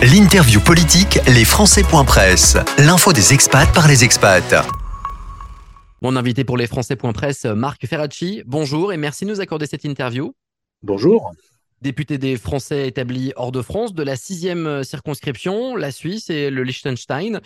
[0.00, 1.44] L'interview politique, les
[2.06, 2.56] Presse.
[2.78, 4.64] L'info des expats par les expats.
[6.02, 8.44] Mon invité pour les Presse, Marc Ferracci.
[8.46, 10.36] Bonjour et merci de nous accorder cette interview.
[10.84, 11.32] Bonjour.
[11.82, 16.62] Député des Français établis hors de France, de la sixième circonscription, la Suisse et le
[16.62, 17.40] Liechtenstein.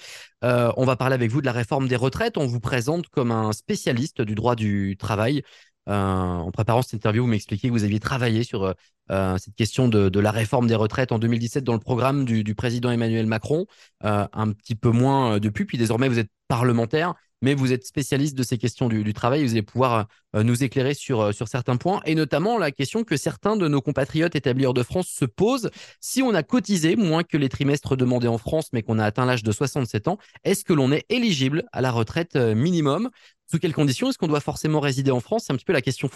[0.44, 2.36] Euh, on va parler avec vous de la réforme des retraites.
[2.36, 5.42] On vous présente comme un spécialiste du droit du travail.
[5.88, 8.72] Euh, en préparant cette interview, vous m'expliquiez que vous aviez travaillé sur euh,
[9.10, 12.90] euh, cette question de, la réforme des retraites en 2017 dans le programme du, président
[12.90, 13.66] Emmanuel Macron,
[14.02, 18.42] un petit peu moins depuis, puis désormais vous êtes parlementaire, mais vous êtes spécialiste de
[18.42, 22.56] ces questions du, travail, vous allez pouvoir nous éclairer sur, sur certains points, et notamment
[22.56, 25.70] la question que certains de nos compatriotes établis hors de France se posent,
[26.00, 29.26] si on a cotisé moins que les trimestres demandés en France, mais qu'on a atteint
[29.26, 33.10] l'âge de 67 ans, est-ce que l'on est éligible à la retraite minimum?
[33.52, 34.08] Sous quelles conditions?
[34.08, 35.44] Est-ce qu'on doit forcément résider en France?
[35.46, 36.08] C'est un petit peu la question,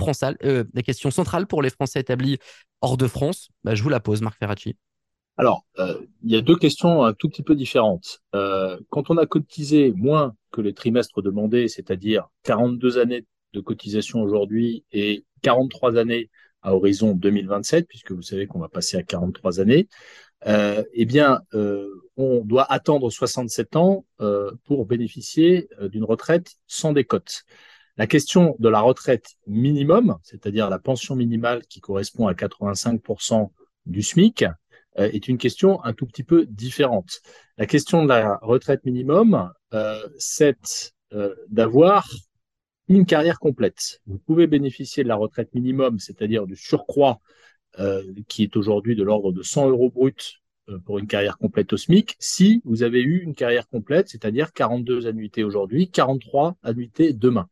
[0.42, 2.38] euh, la question centrale pour les Français établis
[2.80, 3.48] hors de France.
[3.62, 4.76] Bah, je vous la pose, Marc Ferracci.
[5.36, 8.22] Alors, euh, il y a deux questions un tout petit peu différentes.
[8.34, 14.22] Euh, quand on a cotisé moins que les trimestres demandés, c'est-à-dire 42 années de cotisation
[14.22, 16.30] aujourd'hui et 43 années
[16.62, 19.88] à horizon 2027, puisque vous savez qu'on va passer à 43 années,
[20.46, 26.92] euh, eh bien, euh, on doit attendre 67 ans euh, pour bénéficier d'une retraite sans
[26.92, 27.44] décote.
[27.96, 33.50] La question de la retraite minimum, c'est-à-dire la pension minimale qui correspond à 85%
[33.86, 34.44] du SMIC,
[34.96, 37.20] est une question un tout petit peu différente.
[37.58, 39.52] La question de la retraite minimum,
[40.18, 40.94] c'est
[41.48, 42.08] d'avoir
[42.88, 44.00] une carrière complète.
[44.06, 47.20] Vous pouvez bénéficier de la retraite minimum, c'est-à-dire du surcroît
[47.78, 51.72] euh, qui est aujourd'hui de l'ordre de 100 euros brut euh, pour une carrière complète
[51.72, 57.12] au SMIC, si vous avez eu une carrière complète, c'est-à-dire 42 annuités aujourd'hui, 43 annuités
[57.12, 57.48] demain.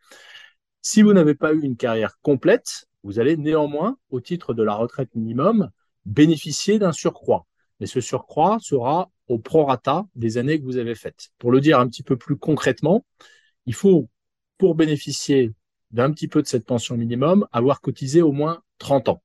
[0.82, 4.74] Si vous n'avez pas eu une carrière complète, vous allez néanmoins, au titre de la
[4.74, 5.70] retraite minimum,
[6.06, 7.46] bénéficier d'un surcroît.
[7.80, 11.30] Mais ce surcroît sera au prorata des années que vous avez faites.
[11.38, 13.04] Pour le dire un petit peu plus concrètement,
[13.66, 14.08] il faut
[14.58, 15.52] pour bénéficier
[15.90, 19.22] d'un petit peu de cette pension minimum, avoir cotisé au moins 30 ans.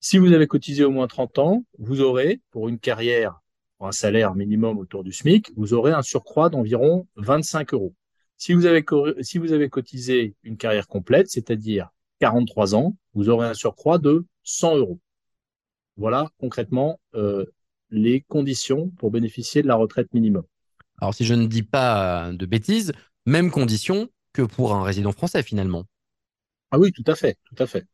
[0.00, 3.40] Si vous avez cotisé au moins 30 ans, vous aurez, pour une carrière,
[3.78, 7.94] pour un salaire minimum autour du SMIC, vous aurez un surcroît d'environ 25 euros.
[8.36, 8.84] Si vous avez,
[9.20, 14.24] si vous avez cotisé une carrière complète, c'est-à-dire 43 ans, vous aurez un surcroît de
[14.42, 14.98] 100 euros.
[15.96, 17.46] Voilà concrètement euh,
[17.90, 20.44] les conditions pour bénéficier de la retraite minimum.
[21.00, 22.92] Alors si je ne dis pas de bêtises,
[23.26, 25.84] même condition que pour un résident français finalement.
[26.70, 27.86] Ah oui, tout à fait, tout à fait.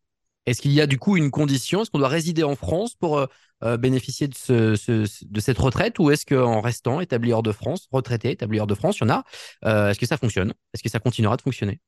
[0.47, 1.83] Est-ce qu'il y a du coup une condition?
[1.83, 3.27] Est-ce qu'on doit résider en France pour euh,
[3.65, 5.99] euh, bénéficier de, ce, de cette retraite?
[5.99, 9.11] Ou est-ce qu'en restant établi hors de France, retraité, établi hors de France, il y
[9.11, 9.25] en a,
[9.67, 10.55] euh, est-ce que ça fonctionne?
[10.73, 11.81] Est-ce que ça continuera de fonctionner?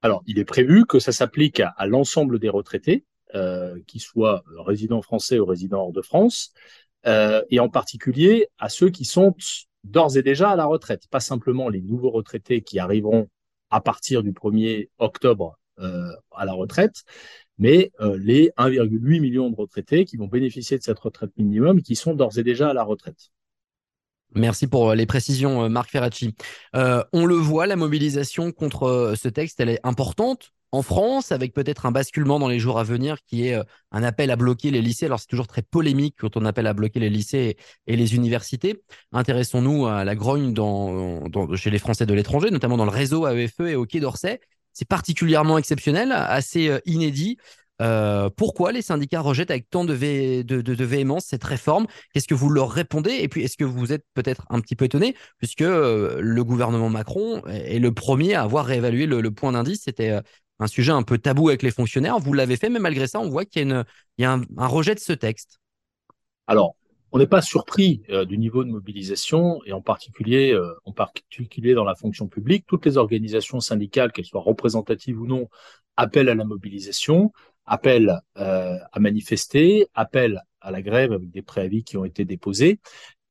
[0.00, 3.04] Alors, il est prévu que ça s'applique à, à l'ensemble des retraités,
[3.86, 6.52] qu'ils soient résidents français ou résidents hors de France,
[7.04, 9.34] et en particulier à ceux qui sont
[9.84, 13.28] d'ores et déjà à la retraite, pas simplement les nouveaux retraités qui arriveront
[13.70, 17.04] à partir du 1er octobre euh, à la retraite,
[17.58, 21.96] mais euh, les 1,8 million de retraités qui vont bénéficier de cette retraite minimum qui
[21.96, 23.30] sont d'ores et déjà à la retraite.
[24.34, 26.34] Merci pour euh, les précisions, Marc Ferracci.
[26.74, 31.84] on le voit, la mobilisation contre ce texte, elle est importante en France, avec peut-être
[31.84, 33.62] un basculement dans les jours à venir qui est euh,
[33.92, 35.06] un appel à bloquer les lycées.
[35.06, 38.82] Alors c'est toujours très polémique quand on appelle à bloquer les lycées et les universités.
[39.12, 40.54] Intéressons-nous à la grogne
[41.56, 44.40] chez les Français de l'étranger, notamment dans le réseau AEFE et au Quai d'Orsay.
[44.72, 47.36] C'est particulièrement exceptionnel, assez euh, inédit.
[47.82, 49.94] Euh, pourquoi les syndicats rejettent avec tant de,
[50.42, 51.86] de, véhémence cette réforme?
[52.14, 53.18] Qu'est-ce que vous leur répondez?
[53.20, 57.42] Et puis, est-ce que vous êtes peut-être un petit peu étonné, puisque le gouvernement Macron
[57.48, 59.82] est le premier à avoir réévalué le, le point d'indice?
[59.84, 60.20] C'était
[60.62, 62.18] un sujet un peu tabou avec les fonctionnaires.
[62.18, 63.84] Vous l'avez fait, mais malgré ça, on voit qu'il
[64.18, 65.60] y a, un, rejet de ce texte.
[66.46, 66.76] Alors,
[67.10, 71.74] on n'est pas surpris euh, du niveau de mobilisation et en particulier, euh, en particulier
[71.74, 72.64] dans la fonction publique.
[72.66, 75.48] Toutes les organisations syndicales, qu'elles soient représentatives ou non,
[75.96, 77.32] appellent à la mobilisation,
[77.66, 82.78] appellent euh, à manifester, appellent à la grève avec des préavis qui ont été déposés.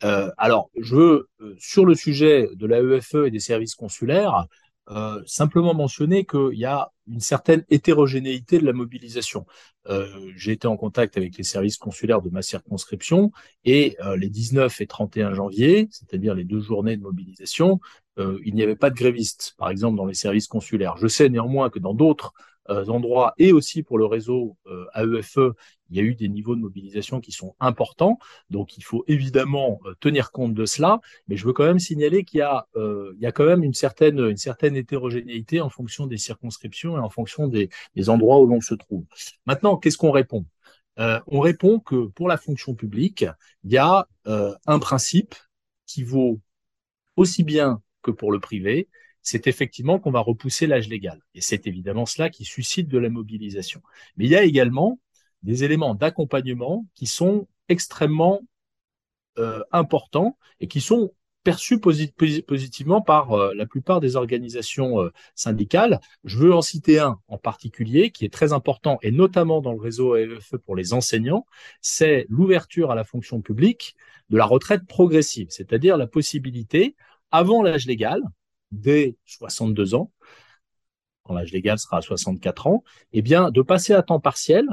[0.02, 1.30] alors, je veux,
[1.60, 4.48] sur le sujet de l'AEFE et des services consulaires,
[4.92, 9.46] euh, simplement mentionner qu'il y a une certaine hétérogénéité de la mobilisation.
[9.88, 13.32] Euh, j'ai été en contact avec les services consulaires de ma circonscription
[13.66, 17.80] et euh, les 19 et 31 janvier, c'est-à-dire les deux journées de mobilisation,
[18.44, 20.96] il n'y avait pas de grévistes, par exemple dans les services consulaires.
[20.98, 25.54] Je sais néanmoins que dans d'autres euh, endroits et aussi pour le réseau euh, AEFE,
[25.90, 28.18] il y a eu des niveaux de mobilisation qui sont importants.
[28.50, 31.02] Donc, il faut évidemment euh, tenir compte de cela.
[31.28, 32.68] Mais je veux quand même signaler qu'il y a,
[33.20, 37.10] y a quand même une certaine, une certaine hétérogénéité en fonction des circonscriptions et en
[37.10, 37.70] fonction des
[38.10, 39.06] endroits où l'on se trouve.
[39.46, 40.46] Maintenant, qu'est-ce qu'on répond?
[40.98, 43.26] On répond que pour la fonction publique,
[43.64, 45.36] il y a un principe
[45.88, 46.40] qui vaut
[47.16, 48.88] aussi bien que pour le privé,
[49.22, 51.22] c'est effectivement qu'on va repousser l'âge légal.
[51.36, 53.82] Et c'est évidemment cela qui suscite de la mobilisation.
[54.18, 55.00] Mais il y a également
[55.44, 58.42] des éléments d'accompagnement qui sont extrêmement
[59.40, 61.14] euh, importants et qui sont
[61.44, 66.00] perçus positivement par euh, la plupart des organisations euh, syndicales.
[66.24, 69.80] Je veux en citer un en particulier qui est très important et notamment dans le
[69.80, 71.46] réseau AFE pour les enseignants,
[71.82, 73.96] c'est l'ouverture à la fonction publique
[74.30, 76.96] de la retraite progressive, c'est-à-dire la possibilité,
[77.32, 78.22] avant l'âge légal,
[78.72, 80.12] dès 62 ans,
[81.24, 82.84] quand l'âge légal sera à 64 ans,
[83.14, 84.68] eh bien, de passer à temps partiel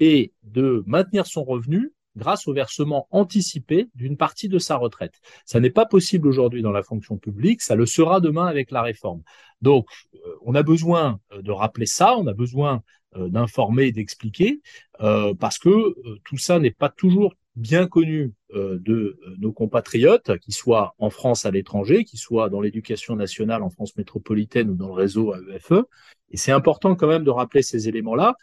[0.00, 5.20] et de maintenir son revenu grâce au versement anticipé d'une partie de sa retraite.
[5.46, 8.82] Ça n'est pas possible aujourd'hui dans la fonction publique, ça le sera demain avec la
[8.82, 9.22] réforme.
[9.62, 12.82] Donc, euh, on a besoin euh, de rappeler ça, on a besoin
[13.16, 14.60] euh, d'informer et d'expliquer,
[14.98, 21.10] parce que tout ça n'est pas toujours bien connu de nos compatriotes, qu'ils soient en
[21.10, 25.34] France à l'étranger, qu'ils soient dans l'éducation nationale en France métropolitaine ou dans le réseau
[25.34, 25.84] AEFE.
[26.30, 28.36] Et c'est important quand même de rappeler ces éléments-là,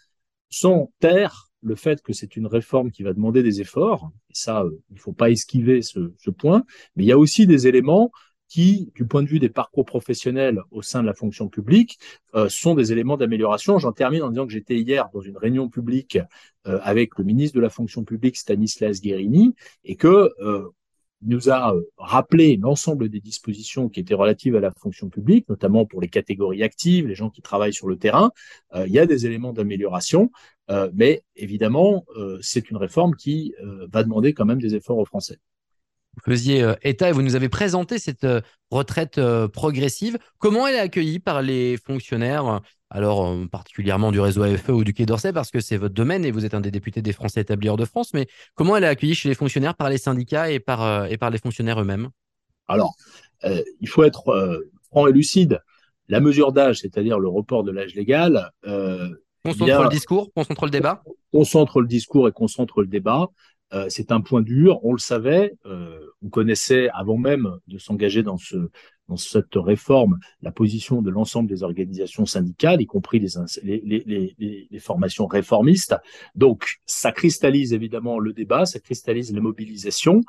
[0.50, 4.62] sans taire le fait que c'est une réforme qui va demander des efforts, et ça,
[4.62, 6.64] euh, il ne faut pas esquiver ce, point,
[6.96, 8.12] mais il y a aussi des éléments
[8.48, 11.98] qui, du point de vue des parcours professionnels au sein de la fonction publique,
[12.36, 13.80] euh, sont des éléments d'amélioration.
[13.80, 16.20] J'en termine en disant que j'étais hier dans une réunion publique
[16.68, 20.32] euh, avec le ministre de la fonction publique, Stanislas Guérini, et que
[21.26, 25.86] nous a euh, rappelé l'ensemble des dispositions qui étaient relatives à la fonction publique, notamment
[25.86, 28.32] pour les catégories actives, les gens qui travaillent sur le terrain.
[28.76, 30.32] Euh, il y a des éléments d'amélioration,
[30.70, 32.06] euh, mais évidemment,
[32.42, 33.54] c'est une réforme qui
[33.92, 35.40] va demander quand même des efforts aux Français.
[36.16, 38.26] Vous faisiez état et vous nous avez présenté cette
[38.72, 39.20] retraite
[39.54, 40.18] progressive.
[40.38, 44.94] Comment elle est accueillie par les fonctionnaires alors euh, particulièrement du réseau AFE ou du
[44.94, 47.42] Quai d'Orsay, parce que c'est votre domaine et vous êtes un des députés des Français
[47.42, 50.52] établis hors de France, mais comment elle est accueillie chez les fonctionnaires par les syndicats
[50.52, 52.10] et par, euh, et par les fonctionnaires eux-mêmes?
[52.68, 52.96] Alors,
[53.44, 55.62] euh, il faut être franc et lucide.
[56.08, 58.52] La mesure d'âge, c'est-à-dire le report de l'âge légal...
[59.44, 61.04] concentre le discours, concentre le débat?
[61.32, 63.28] Concentre le discours et concentre le débat.
[63.90, 68.70] C'est un point dur, on le savait, on connaissait avant même de s'engager dans ce,
[69.08, 73.30] dans cette réforme la position de l'ensemble des organisations syndicales, y compris les,
[73.64, 74.04] les,
[74.38, 75.96] les, les, formations réformistes.
[76.36, 80.22] Donc, ça cristallise évidemment le débat, ça cristallise les mobilisations.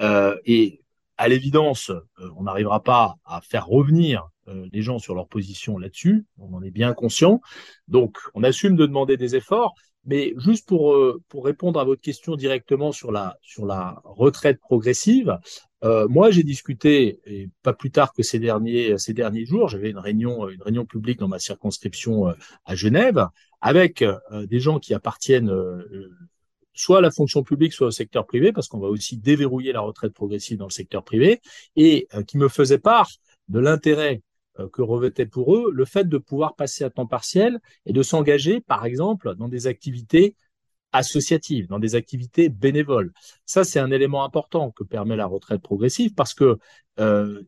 [0.00, 0.80] Euh, et
[1.16, 5.78] à l'évidence, euh, on n'arrivera pas à faire revenir euh, les gens sur leur position
[5.78, 6.26] là-dessus.
[6.38, 7.40] On en est bien conscient.
[7.88, 9.74] Donc, on assume de demander des efforts.
[10.06, 14.60] Mais juste pour, euh, pour répondre à votre question directement sur la, sur la retraite
[14.60, 15.38] progressive,
[15.84, 19.90] euh, moi, j'ai discuté, et pas plus tard que ces derniers, ces derniers jours, j'avais
[19.90, 22.32] une réunion, une réunion publique dans ma circonscription euh,
[22.64, 23.26] à Genève,
[23.60, 25.52] avec euh, des gens qui appartiennent
[26.72, 29.80] soit à la fonction publique, soit au secteur privé, parce qu'on va aussi déverrouiller la
[29.80, 31.40] retraite progressive dans le secteur privé,
[31.76, 33.10] et qui me faisaient part
[33.48, 34.22] de l'intérêt
[34.72, 38.60] que revêtait pour eux le fait de pouvoir passer à temps partiel et de s'engager,
[38.60, 40.36] par exemple, dans des activités
[40.94, 43.12] associatives, dans des activités bénévoles.
[43.46, 46.58] Ça, c'est un élément important que permet la retraite progressive parce que
[47.00, 47.42] euh,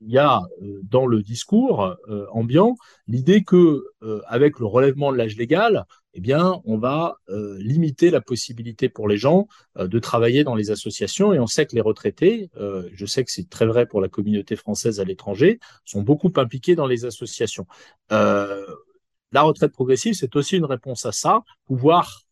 [0.00, 2.76] il y a euh, dans le discours euh, ambiant
[3.08, 3.82] l'idée que
[4.26, 7.18] avec le relèvement de l'âge légal, eh bien, on va
[7.58, 11.32] limiter la possibilité pour les gens de travailler dans les associations.
[11.32, 12.50] Et on sait que les retraités,
[12.92, 16.76] je sais que c'est très vrai pour la communauté française à l'étranger, sont beaucoup impliqués
[16.76, 17.66] dans les associations.
[18.10, 22.24] la retraite progressive, c'est aussi une réponse à ça, pouvoir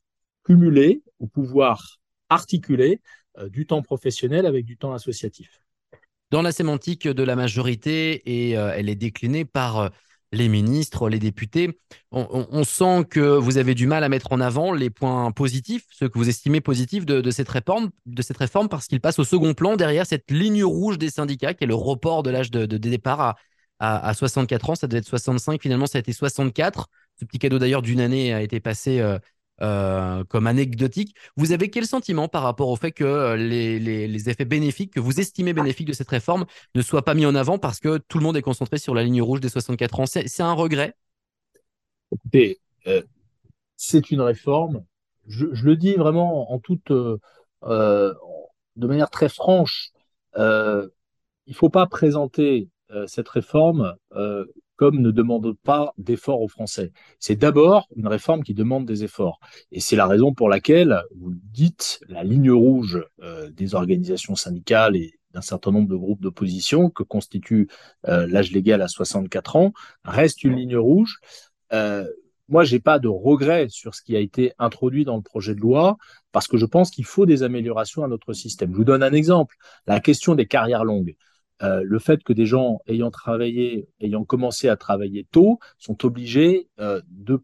[0.44, 1.98] cumuler ou pouvoir
[2.28, 3.00] articuler
[3.38, 5.60] euh, du temps professionnel avec du temps associatif.
[6.30, 9.88] Dans la sémantique de la majorité, et euh, elle est déclinée par euh,
[10.32, 11.78] les ministres, les députés,
[12.10, 16.08] on, sent que vous avez du mal à mettre en avant les points positifs, ceux
[16.08, 17.90] que vous estimez positifs de, cette, réforme,
[18.68, 21.74] parce qu'il passe au second plan derrière cette ligne rouge des syndicats, qui est le
[21.74, 23.20] report de l'âge de, départ
[23.78, 24.74] à, à, 64 ans.
[24.74, 26.88] Ça devait être 65, finalement ça a été 64.
[27.20, 29.18] Ce petit cadeau d'ailleurs d'une année a été passé euh,
[30.28, 31.14] comme anecdotique.
[31.36, 35.20] Vous avez quel sentiment par rapport au fait que euh, les, effets bénéfiques, que vous
[35.20, 38.24] estimez bénéfiques de cette réforme, ne soient pas mis en avant parce que tout le
[38.24, 40.06] monde est concentré sur la ligne rouge des 64 ans?
[40.06, 40.94] C'est un regret?
[42.86, 43.02] Euh,
[43.76, 44.84] c'est une réforme.
[45.28, 48.16] Je, le dis vraiment en toute, de
[48.76, 49.92] manière très franche.
[50.36, 52.68] il ne faut pas présenter
[53.06, 53.94] cette réforme
[54.76, 56.92] comme ne demande pas d'efforts aux Français.
[57.18, 59.38] C'est d'abord une réforme qui demande des efforts.
[59.70, 64.96] Et c'est la raison pour laquelle, vous dites, la ligne rouge euh, des organisations syndicales
[64.96, 67.68] et d'un certain nombre de groupes d'opposition que constitue
[68.08, 69.72] euh, l'âge légal à 64 ans
[70.04, 71.20] reste une ligne rouge.
[71.72, 72.06] Euh,
[72.48, 75.60] moi, j'ai pas de regret sur ce qui a été introduit dans le projet de
[75.60, 75.96] loi
[76.32, 78.72] parce que je pense qu'il faut des améliorations à notre système.
[78.72, 79.56] Je vous donne un exemple.
[79.86, 81.16] La question des carrières longues.
[81.62, 86.68] Euh, le fait que des gens ayant travaillé, ayant commencé à travailler tôt, sont obligés
[86.80, 87.38] euh, de,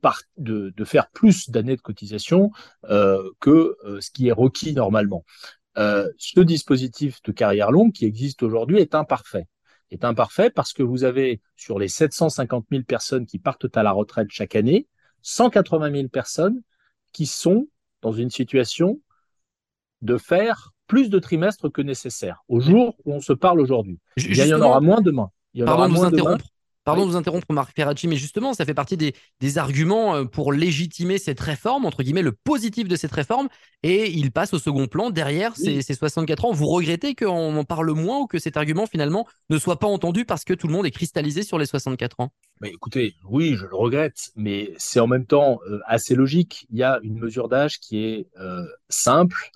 [0.84, 2.50] faire plus d'années de cotisation
[2.84, 5.24] euh, que ce qui est requis normalement.
[5.76, 9.46] ce dispositif de carrière longue qui existe aujourd'hui est imparfait
[9.90, 13.92] est imparfait parce que vous avez sur les 750 000 personnes qui partent à la
[13.92, 14.86] retraite chaque année,
[15.22, 16.60] 180 000 personnes
[17.12, 17.68] qui sont
[18.02, 19.00] dans une situation
[20.02, 23.98] de faire plus de trimestres que nécessaire au jour où on se parle aujourd'hui.
[24.16, 25.30] Il y en aura moins demain.
[25.54, 26.38] Il y en aura moins demain.
[26.88, 30.54] Pardon de vous interrompre, Marc Ferracci, mais justement, ça fait partie des, arguments euh, pour
[30.54, 33.48] légitimer cette réforme, entre guillemets, le positif de cette réforme,
[33.82, 36.52] et il passe au second plan derrière ces, 64 ans.
[36.52, 40.24] Vous regrettez qu'on en parle moins ou que cet argument, finalement, ne soit pas entendu
[40.24, 42.30] parce que tout le monde est cristallisé sur les 64 ans?
[42.62, 46.66] Mais écoutez, oui, je le regrette, mais c'est en même temps euh, assez logique.
[46.70, 49.50] Il y a une mesure d'âge qui est euh, simple,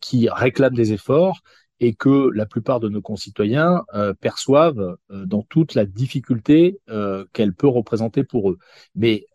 [0.00, 1.40] qui réclame des efforts
[1.84, 7.26] et que la plupart de nos concitoyens euh, perçoivent euh, dans toute la difficulté euh,
[7.34, 8.58] qu'elle peut représenter pour eux.
[8.94, 9.26] Mais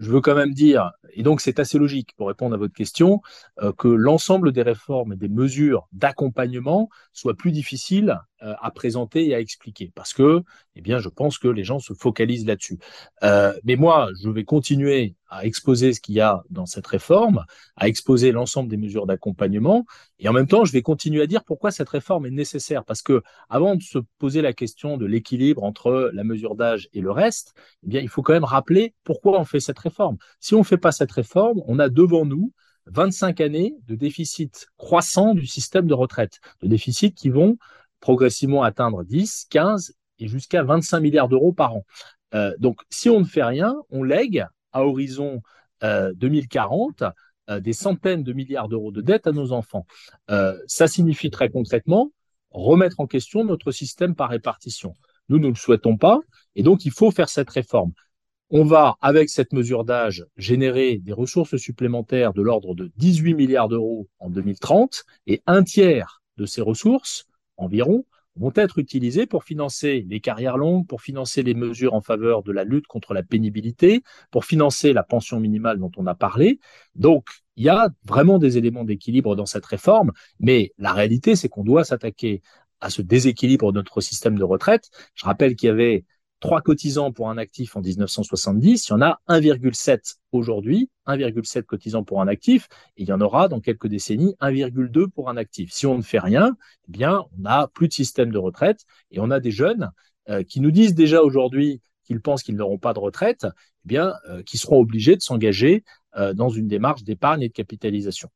[0.00, 3.20] je veux quand même dire, et donc c'est assez logique pour répondre à votre question,
[3.78, 9.40] que l'ensemble des réformes et des mesures d'accompagnement soient plus difficiles à présenter et à
[9.40, 9.90] expliquer.
[9.94, 10.42] Parce que
[10.76, 12.78] eh bien je pense que les gens se focalisent là-dessus.
[13.22, 17.44] Euh, mais moi je vais continuer à exposer ce qu'il y a dans cette réforme
[17.76, 19.84] à exposer l'ensemble des mesures d'accompagnement
[20.18, 22.84] et en même temps je vais continuer à dire pourquoi cette réforme est nécessaire.
[22.84, 27.00] Parce que avant de se poser la question de l'équilibre entre la mesure d'âge et
[27.00, 27.54] le reste
[27.84, 30.16] eh bien il faut quand même rappeler pourquoi on fait cette réforme.
[30.40, 32.52] Si on fait pas cette réforme on a devant nous
[32.90, 37.58] 25 années de déficit croissant du système de retraite, de déficits qui vont
[38.00, 41.84] progressivement atteindre 10, 15 et jusqu'à 25 milliards d'euros par an.
[42.34, 45.40] Euh, donc, si on ne fait rien, on lègue à horizon
[45.82, 47.10] 2040 euh,
[47.50, 49.86] euh, des centaines de milliards d'euros de dettes à nos enfants.
[50.66, 52.12] ça signifie très concrètement
[52.50, 54.94] remettre en question notre système par répartition.
[55.28, 56.20] Nous, nous ne le souhaitons pas,
[56.56, 57.92] et donc il faut faire cette réforme.
[58.50, 63.68] On va, avec cette mesure d'âge, générer des ressources supplémentaires de l'ordre de 18 milliards
[63.68, 67.26] d'euros en 2030, et un tiers de ces ressources
[67.58, 68.04] environ,
[68.36, 72.52] vont être utilisés pour financer les carrières longues, pour financer les mesures en faveur de
[72.52, 76.60] la lutte contre la pénibilité, pour financer la pension minimale dont on a parlé.
[76.94, 81.48] Donc, il y a vraiment des éléments d'équilibre dans cette réforme, mais la réalité, c'est
[81.48, 82.42] qu'on doit s'attaquer
[82.80, 84.88] à ce déséquilibre de notre système de retraite.
[85.14, 86.04] Je rappelle qu'il y avait
[86.40, 92.04] trois cotisants pour un actif en 1970, il y en a 1,7 aujourd'hui, 1,7 cotisants
[92.04, 95.72] pour un actif, et il y en aura dans quelques décennies 1,2 pour un actif.
[95.72, 96.56] Si on ne fait rien,
[96.88, 99.90] eh bien, on n'a plus de système de retraite et on a des jeunes
[100.28, 104.14] euh, qui nous disent déjà aujourd'hui qu'ils pensent qu'ils n'auront pas de retraite, eh bien,
[104.28, 105.84] euh, qui seront obligés de s'engager
[106.16, 108.30] euh, dans une démarche d'épargne et de capitalisation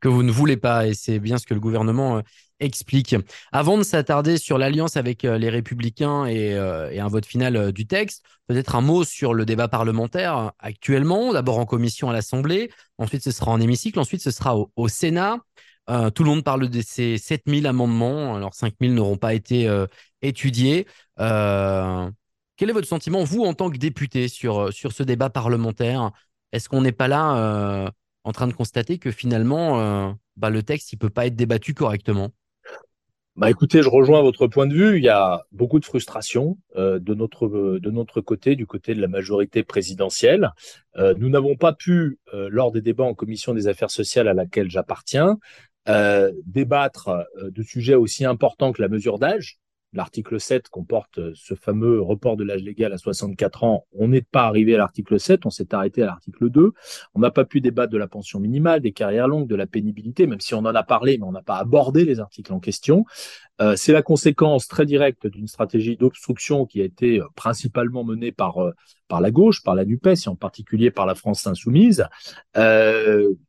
[0.00, 2.22] que vous ne voulez pas, et c'est bien ce que le gouvernement
[2.62, 3.16] explique.
[3.52, 7.86] Avant de s'attarder sur l'alliance avec euh, les républicains et, euh, un vote final du
[7.86, 13.22] texte, peut-être un mot sur le débat parlementaire actuellement, d'abord en commission à l'Assemblée, ensuite
[13.22, 15.38] ce sera en hémicycle, ensuite ce sera au, Sénat.
[16.14, 19.68] tout le monde parle de ces 7000 amendements, alors 5000 n'auront pas été
[20.20, 20.86] étudiés.
[21.16, 26.12] quel est votre sentiment, vous, en tant que député, sur, sur ce débat parlementaire?
[26.52, 27.92] Est-ce qu'on n'est pas là
[28.24, 31.74] en train de constater que finalement, euh, bah, le texte, il peut pas être débattu
[31.74, 32.30] correctement?
[33.34, 34.98] Bah écoutez, je rejoins votre point de vue.
[34.98, 39.00] Il y a beaucoup de frustration euh, de notre de notre côté, du côté de
[39.00, 40.50] la majorité présidentielle.
[40.96, 44.70] Euh, nous n'avons pas pu, lors des débats en commission des affaires sociales à laquelle
[44.70, 45.38] j'appartiens,
[46.44, 49.58] débattre de sujets aussi importants que la mesure d'âge.
[49.94, 53.86] L'article 7 comporte euh, ce fameux report de l'âge légal à 64 ans.
[53.92, 56.72] On n'est pas arrivé à l'article 7, on s'est arrêté à l'article 2.
[57.14, 60.26] On n'a pas pu débattre de la pension minimale, des carrières longues, de la pénibilité,
[60.26, 63.04] même si on en a parlé, mais on n'a pas abordé les articles en question.
[63.60, 68.32] Euh, c'est la conséquence très directe d'une stratégie d'obstruction qui a été euh, principalement menée
[68.32, 68.56] par,
[69.08, 72.06] par la gauche, par la NUPES et en particulier par la France insoumise.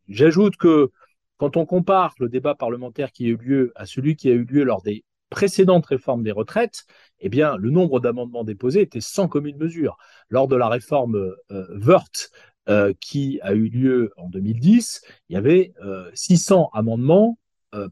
[0.10, 0.92] J'ajoute que
[1.38, 4.44] quand on compare le débat parlementaire qui a eu lieu à celui qui a eu
[4.44, 6.86] lieu lors des précédente réforme des retraites,
[7.20, 9.98] eh bien, le nombre d'amendements déposés était sans commune mesure.
[10.30, 11.16] Lors de la réforme
[11.52, 12.30] euh, Wörth,
[12.70, 15.74] euh, qui a eu lieu en 2010, il y avait
[16.14, 17.40] 600 euh, amendements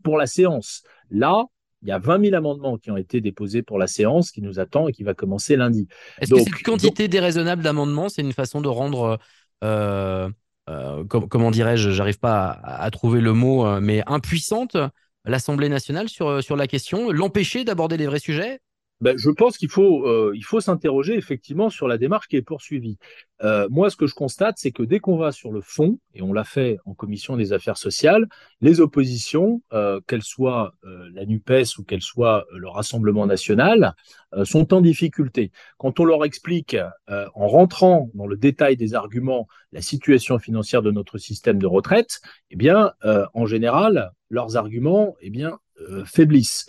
[0.04, 0.84] pour la séance.
[1.10, 1.46] Là,
[1.82, 4.60] il y a 20 000 amendements qui ont été déposés pour la séance qui nous
[4.60, 5.88] attend et qui va commencer lundi.
[6.20, 9.18] Est-ce que cette quantité déraisonnable d'amendements, c'est une façon de rendre,
[11.08, 14.78] comment dirais-je, j'arrive pas à, trouver le mot, mais impuissante
[15.26, 18.60] l'Assemblée nationale sur, sur la question, l'empêcher d'aborder les vrais sujets?
[19.02, 23.00] Ben, je pense qu'il faut, euh, faut s'interroger effectivement sur la démarche qui est poursuivie.
[23.44, 26.22] Euh, moi, ce que je constate, c'est que dès qu'on va sur le fond, et
[26.22, 28.28] on l'a fait en commission des affaires sociales,
[28.62, 33.96] les oppositions, euh, qu'elles soient euh, la NUPES ou qu'elles soient le Rassemblement national,
[34.36, 35.52] euh, sont en difficulté.
[35.80, 36.78] Quand on leur explique,
[37.10, 41.66] euh, en rentrant dans le détail des arguments, la situation financière de notre système de
[41.66, 42.92] retraite, eh bien,
[43.34, 45.60] en général, leurs arguments, eh bien,
[46.06, 46.68] faiblissent.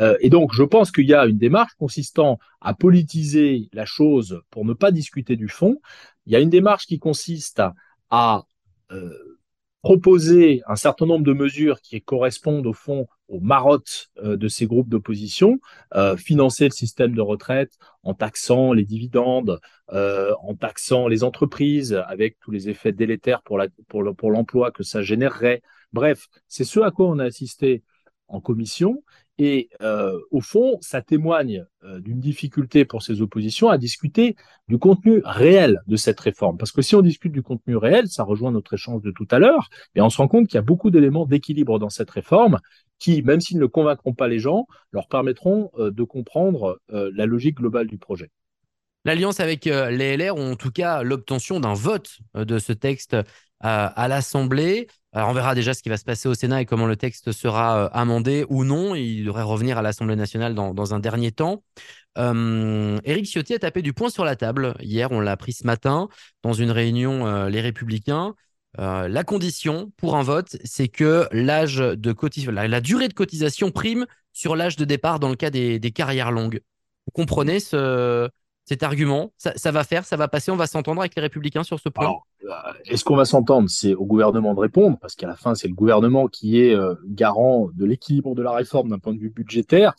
[0.00, 4.42] Euh, et donc, je pense qu'il y a une démarche consistant à politiser la chose
[4.50, 5.80] pour ne pas discuter du fond.
[6.26, 7.62] Il y a une démarche qui consiste
[8.10, 8.44] à,
[8.92, 9.38] euh,
[9.82, 14.66] proposer un certain nombre de mesures qui correspondent au fond aux marottes euh, de ces
[14.66, 15.58] groupes d'opposition,
[15.94, 19.60] euh, financer le système de retraite en taxant les dividendes,
[19.92, 25.62] euh, en taxant les entreprises avec tous les effets délétères pour l'emploi que ça générerait.
[25.94, 27.82] Bref, c'est ce à quoi on a assisté
[28.28, 29.02] en commission
[29.38, 34.36] et euh, au fond, ça témoigne euh, d'une difficulté pour ces oppositions à discuter
[34.68, 36.56] du contenu réel de cette réforme.
[36.56, 39.38] Parce que si on discute du contenu réel, ça rejoint notre échange de tout à
[39.38, 42.60] l'heure, et on se rend compte qu'il y a beaucoup d'éléments d'équilibre dans cette réforme
[43.00, 47.56] qui, même s'ils ne convaincront pas les gens, leur permettront euh, de comprendre la logique
[47.56, 48.30] globale du projet.
[49.04, 52.72] L'alliance avec euh, les LR, ou en tout cas l'obtention d'un vote euh, de ce
[52.72, 53.16] texte
[53.66, 54.88] à l'Assemblée.
[55.14, 57.30] Alors on verra déjà ce qui va se passer au Sénat et comment le texte
[57.30, 58.96] sera euh, amendé ou non.
[58.96, 61.62] Il devrait revenir à l'Assemblée nationale dans, un dernier temps.
[62.18, 64.74] Euh, Éric Ciotti a tapé du poing sur la table.
[64.80, 66.08] Hier, on l'a appris ce matin
[66.42, 68.34] dans une réunion euh, Les Républicains.
[68.80, 74.06] Euh, la condition pour un vote, c'est que l'âge de la, durée de cotisation prime
[74.32, 76.60] sur l'âge de départ dans le cas des, des carrières longues.
[77.06, 78.28] Vous comprenez ce,
[78.64, 81.78] cet argument ça, va faire, ça va passer, on va s'entendre avec les républicains sur
[81.78, 82.48] ce point euh,
[82.86, 83.68] Est-ce qu'on va s'entendre?
[83.68, 86.94] C'est au gouvernement de répondre, parce qu'à la fin, c'est le gouvernement qui est euh,
[87.06, 89.94] garant de l'équilibre de la réforme d'un point de vue budgétaire.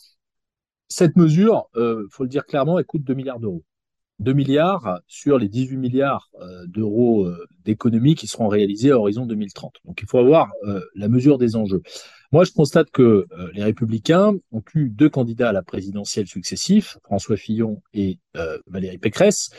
[0.87, 3.63] Cette mesure, il euh, faut le dire clairement, elle coûte 2 milliards d'euros.
[4.19, 6.29] 2 milliards sur les 18 milliards
[6.67, 7.29] d'euros
[7.65, 9.75] d'économies qui seront réalisés à horizon 2030.
[9.83, 10.53] Donc il faut avoir
[10.93, 11.81] la mesure des enjeux.
[12.31, 17.37] Moi, je constate que les Républicains ont eu deux candidats à la présidentielle successifs, François
[17.37, 18.19] Fillon et
[18.67, 19.51] Valérie Pécresse,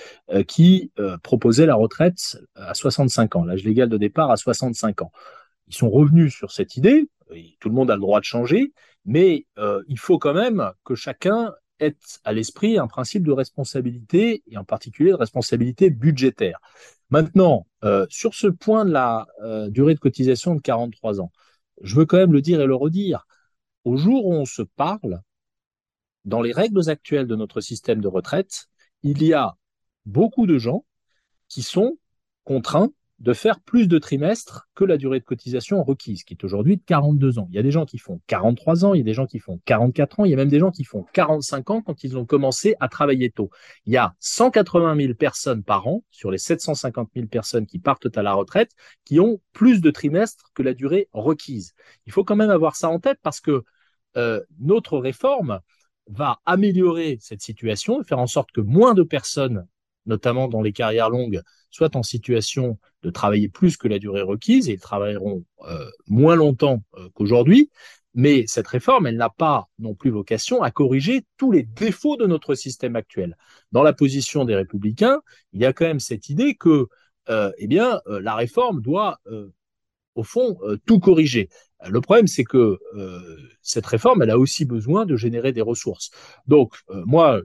[0.48, 0.90] qui
[1.22, 5.12] proposaient la retraite à 65 ans, l'âge légal de départ à 65 ans.
[5.68, 7.08] Ils sont revenus sur cette idée,
[7.60, 8.72] tout le monde a le droit de changer,
[9.04, 9.46] mais
[9.88, 14.64] il faut quand même que chacun est à l'esprit un principe de responsabilité et en
[14.64, 16.58] particulier de responsabilité budgétaire.
[17.10, 21.30] Maintenant, euh, sur ce point de la euh, durée de cotisation de 43 ans,
[21.82, 23.26] je veux quand même le dire et le redire.
[23.84, 25.22] Au jour où on se parle,
[26.24, 28.66] dans les règles actuelles de notre système de retraite,
[29.02, 29.56] il y a
[30.04, 30.84] beaucoup de gens
[31.48, 31.98] qui sont
[32.44, 36.76] contraints de faire plus de trimestres que la durée de cotisation requise, qui est aujourd'hui
[36.76, 37.48] de 42 ans.
[37.50, 39.38] Il y a des gens qui font 43 ans, il y a des gens qui
[39.38, 42.18] font 44 ans, il y a même des gens qui font 45 ans quand ils
[42.18, 43.50] ont commencé à travailler tôt.
[43.86, 48.16] Il y a 180 000 personnes par an, sur les 750 000 personnes qui partent
[48.16, 48.72] à la retraite,
[49.04, 51.72] qui ont plus de trimestres que la durée requise.
[52.06, 53.64] Il faut quand même avoir ça en tête parce que
[54.18, 55.60] euh, notre réforme
[56.08, 59.66] va améliorer cette situation et faire en sorte que moins de personnes
[60.06, 64.68] notamment dans les carrières longues, soit en situation de travailler plus que la durée requise
[64.68, 67.70] et ils travailleront euh, moins longtemps euh, qu'aujourd'hui.
[68.14, 72.26] Mais cette réforme, elle n'a pas non plus vocation à corriger tous les défauts de
[72.26, 73.36] notre système actuel.
[73.72, 75.20] Dans la position des républicains,
[75.52, 76.86] il y a quand même cette idée que,
[77.28, 79.20] euh, eh bien, la réforme doit,
[80.16, 81.48] au fond, euh, tout corriger.
[81.88, 82.78] Le problème, c'est que
[83.60, 86.10] cette réforme, elle a aussi besoin de générer des ressources.
[86.46, 87.42] Donc, moi,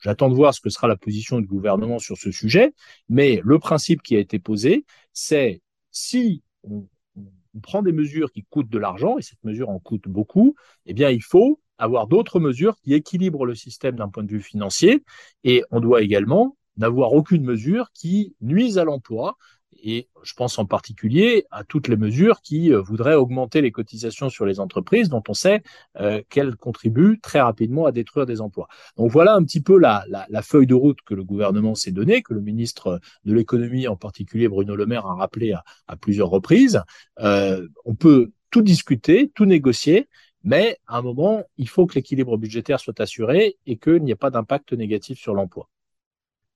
[0.00, 2.72] J'attends de voir ce que sera la position du gouvernement sur ce sujet,
[3.08, 8.44] mais le principe qui a été posé, c'est si on, on, prend des mesures qui
[8.44, 10.54] coûtent de l'argent, et cette mesure en coûte beaucoup,
[10.86, 14.42] eh bien, il faut avoir d'autres mesures qui équilibrent le système d'un point de vue
[14.42, 15.04] financier,
[15.42, 19.36] et on doit également n'avoir aucune mesure qui nuise à l'emploi,
[19.82, 24.28] et je pense en particulier à toutes les mesures qui euh, voudraient augmenter les cotisations
[24.28, 25.62] sur les entreprises, dont on sait
[26.00, 28.68] euh, qu'elles contribuent très rapidement à détruire des emplois.
[28.96, 30.04] Donc voilà un petit peu la,
[30.42, 34.48] feuille de route que le gouvernement s'est donnée, que le ministre de l'économie, en particulier
[34.48, 36.82] Bruno Le Maire, a rappelé à, à plusieurs reprises.
[37.20, 40.08] Euh, on peut tout discuter, tout négocier,
[40.44, 44.16] mais à un moment, il faut que l'équilibre budgétaire soit assuré et qu'il n'y ait
[44.16, 45.68] pas d'impact négatif sur l'emploi.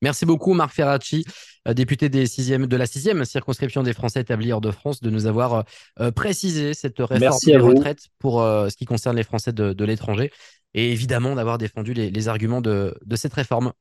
[0.03, 1.25] Merci beaucoup, Marc Ferracci,
[1.69, 5.11] euh, député des sixième, de la sixième circonscription des Français établis hors de France, de
[5.11, 5.65] nous avoir
[6.01, 9.85] euh, précisé cette réforme des retraites pour euh, ce qui concerne les Français de, de
[9.85, 10.33] l'étranger
[10.75, 13.73] et évidemment d'avoir défendu les, les arguments de, de cette réforme.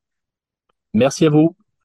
[0.93, 1.55] Merci à vous.